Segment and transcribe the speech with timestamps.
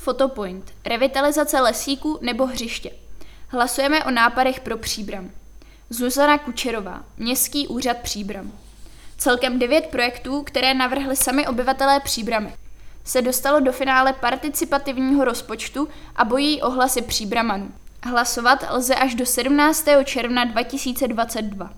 [0.00, 2.90] Fotopoint, revitalizace lesíku nebo hřiště.
[3.48, 5.30] Hlasujeme o nápadech pro Příbram.
[5.90, 8.52] Zuzana Kučerová, Městský úřad Příbram.
[9.16, 12.54] Celkem devět projektů, které navrhli sami obyvatelé Příbramy,
[13.04, 17.72] se dostalo do finále participativního rozpočtu a bojí ohlasy Příbramanů.
[18.02, 19.88] Hlasovat lze až do 17.
[20.04, 21.70] června 2022.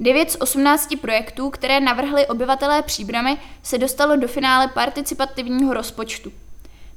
[0.00, 6.32] 9 z 18 projektů, které navrhli obyvatelé Příbramy, se dostalo do finále participativního rozpočtu.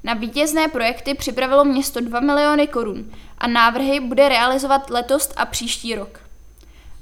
[0.03, 5.95] Na vítězné projekty připravilo město 2 miliony korun a návrhy bude realizovat letos a příští
[5.95, 6.19] rok.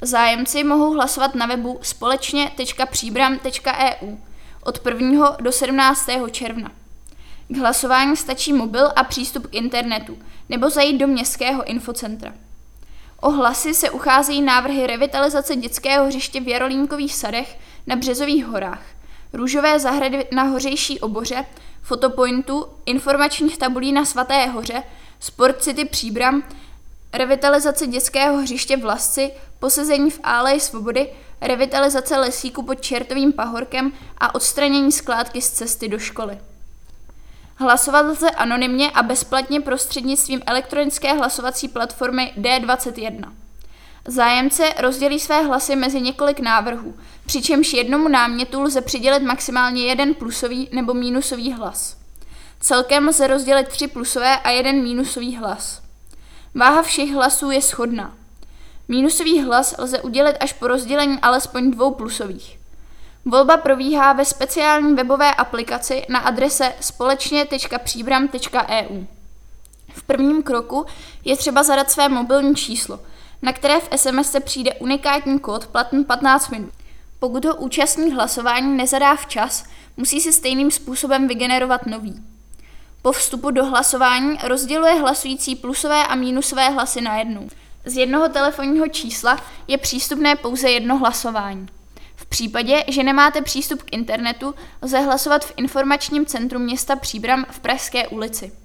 [0.01, 4.17] Zájemci mohou hlasovat na webu společně.příbram.eu
[4.63, 5.37] od 1.
[5.41, 6.09] do 17.
[6.31, 6.71] června.
[7.47, 10.17] K hlasování stačí mobil a přístup k internetu
[10.49, 12.33] nebo zajít do městského infocentra.
[13.21, 18.83] O hlasy se ucházejí návrhy revitalizace dětského hřiště v Jarolínkových sadech na Březových horách,
[19.33, 21.45] růžové zahrady na Hořejší oboře,
[21.81, 24.83] fotopointu, informačních tabulí na Svaté hoře,
[25.19, 26.43] Sport City Příbram,
[27.13, 31.09] revitalizace dětského hřiště v Lasci, posezení v Álej svobody,
[31.41, 36.37] revitalizace lesíku pod Čertovým pahorkem a odstranění skládky z cesty do školy.
[37.55, 43.31] Hlasovat lze anonymně a bezplatně prostřednictvím elektronické hlasovací platformy D21.
[44.07, 50.69] Zájemce rozdělí své hlasy mezi několik návrhů, přičemž jednomu námětu lze přidělit maximálně jeden plusový
[50.71, 51.97] nebo mínusový hlas.
[52.59, 55.81] Celkem lze rozdělit tři plusové a jeden mínusový hlas.
[56.55, 58.13] Váha všech hlasů je shodná.
[58.87, 62.59] Mínusový hlas lze udělit až po rozdělení alespoň dvou plusových.
[63.25, 69.05] Volba probíhá ve speciální webové aplikaci na adrese společně.příbram.eu.
[69.93, 70.85] V prvním kroku
[71.25, 72.99] je třeba zadat své mobilní číslo,
[73.41, 76.73] na které v SMS se přijde unikátní kód platný 15 minut.
[77.19, 79.65] Pokud ho účastník hlasování nezadá včas,
[79.97, 82.23] musí se stejným způsobem vygenerovat nový.
[83.01, 87.47] Po vstupu do hlasování rozděluje hlasující plusové a mínusové hlasy na jednu.
[87.85, 91.67] Z jednoho telefonního čísla je přístupné pouze jedno hlasování.
[92.15, 97.59] V případě, že nemáte přístup k internetu, lze hlasovat v informačním centru města Příbram v
[97.59, 98.60] Pražské ulici.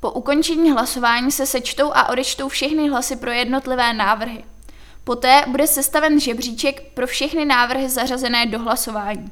[0.00, 4.44] Po ukončení hlasování se sečtou a odečtou všechny hlasy pro jednotlivé návrhy.
[5.04, 9.30] Poté bude sestaven žebříček pro všechny návrhy zařazené do hlasování.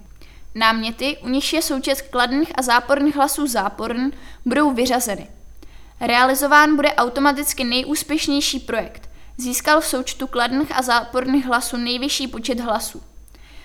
[0.54, 4.10] Náměty, u nich je součet kladných a záporných hlasů záporn,
[4.44, 5.28] budou vyřazeny.
[6.00, 9.10] Realizován bude automaticky nejúspěšnější projekt.
[9.36, 13.02] Získal v součtu kladných a záporných hlasů nejvyšší počet hlasů.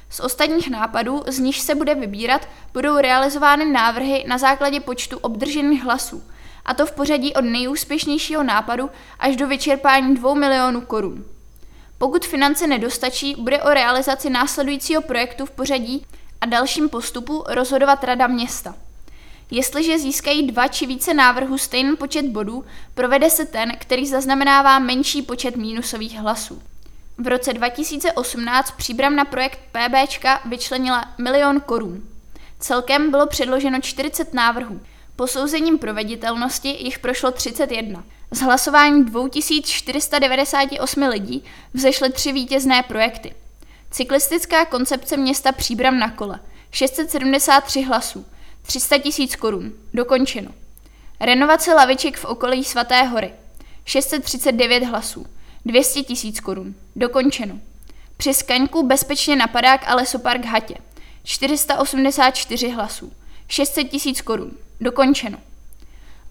[0.10, 5.84] Z ostatních nápadů, z nich se bude vybírat, budou realizovány návrhy na základě počtu obdržených
[5.84, 6.24] hlasů,
[6.66, 11.26] a to v pořadí od nejúspěšnějšího nápadu až do vyčerpání 2 milionů korun.
[11.98, 16.06] Pokud finance nedostačí, bude o realizaci následujícího projektu v pořadí
[16.42, 18.76] a dalším postupu rozhodovat Rada města.
[19.52, 25.22] Jestliže získají dva či více návrhů stejný počet bodů, provede se ten, který zaznamenává menší
[25.22, 26.62] počet mínusových hlasů.
[27.18, 32.04] V roce 2018 příbram na projekt PBčka vyčlenila milion korun.
[32.60, 34.82] Celkem bylo předloženo 40 návrhů.
[35.16, 38.04] Posouzením proveditelnosti jich prošlo 31.
[38.32, 41.44] Z hlasování 2498 lidí
[41.74, 43.36] vzešly tři vítězné projekty.
[43.92, 46.40] Cyklistická koncepce města Příbram na kole.
[46.72, 48.26] 673 hlasů,
[48.62, 50.52] 300 tisíc korun, dokončeno.
[51.20, 53.34] Renovace laviček v okolí Svaté hory.
[53.86, 55.26] 639 hlasů,
[55.66, 57.60] 200 tisíc korun, dokončeno.
[58.18, 60.76] Při Skaňku bezpečně napadák a lesopark Hatě
[61.24, 63.12] 484 hlasů,
[63.48, 64.52] 600 tisíc korun,
[64.82, 65.38] dokončeno.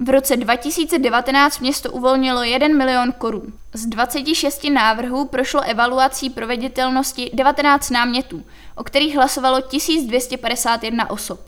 [0.00, 3.52] V roce 2019 město uvolnilo 1 milion korun.
[3.72, 8.44] Z 26 návrhů prošlo evaluací proveditelnosti 19 námětů,
[8.76, 11.40] o kterých hlasovalo 1251 osob.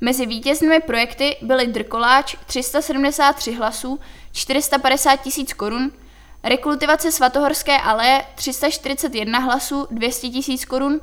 [0.00, 4.00] Mezi vítěznými projekty byly Drkoláč 373 hlasů,
[4.32, 5.92] 450 tisíc korun,
[6.44, 11.00] Rekultivace Svatohorské aleje 341 hlasů, 200 tisíc korun,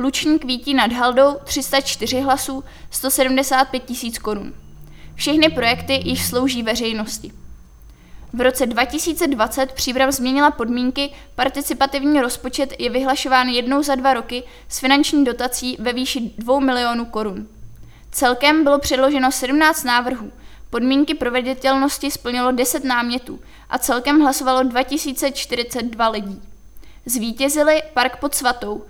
[0.00, 4.54] Lučník Vítí nad Haldou 304 hlasů, 175 tisíc korun.
[5.14, 7.32] Všechny projekty již slouží veřejnosti.
[8.32, 14.78] V roce 2020 Příbram změnila podmínky, participativní rozpočet je vyhlašován jednou za dva roky s
[14.78, 17.48] finanční dotací ve výši 2 milionů korun.
[18.10, 20.32] Celkem bylo předloženo 17 návrhů,
[20.70, 23.40] podmínky proveditelnosti splnilo 10 námětů
[23.70, 26.42] a celkem hlasovalo 2042 lidí.
[27.06, 28.84] Zvítězili Park pod Svatou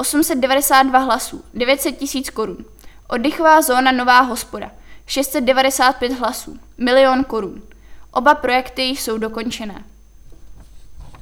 [0.00, 2.64] 892 hlasů, 900 tisíc korun.
[3.08, 4.70] Oddychová zóna Nová hospoda
[5.06, 7.62] 695 hlasů, milion korun.
[8.12, 9.84] Oba projekty jsou dokončené.